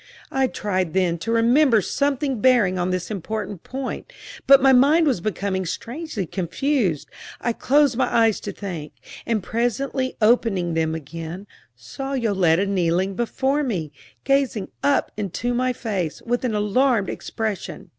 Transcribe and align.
I 0.31 0.47
tried 0.47 0.93
then 0.93 1.19
to 1.19 1.31
remember 1.31 1.79
something 1.79 2.41
bearing 2.41 2.79
on 2.79 2.89
this 2.89 3.11
important 3.11 3.61
point, 3.61 4.11
but 4.47 4.59
my 4.59 4.73
mind 4.73 5.05
was 5.05 5.21
becoming 5.21 5.63
strangely 5.63 6.25
confused. 6.25 7.07
I 7.39 7.53
closed 7.53 7.97
my 7.97 8.11
eyes 8.11 8.39
to 8.39 8.51
think, 8.51 8.93
and 9.27 9.43
presently 9.43 10.17
opening 10.19 10.73
them 10.73 10.95
again, 10.95 11.45
saw 11.75 12.13
Yoletta 12.13 12.65
kneeling 12.65 13.13
before 13.13 13.61
me, 13.61 13.91
gazing 14.23 14.69
up 14.81 15.11
into 15.17 15.53
my 15.53 15.71
face 15.71 16.19
with 16.23 16.43
an 16.45 16.55
alarmed 16.55 17.07
expression. 17.11 17.89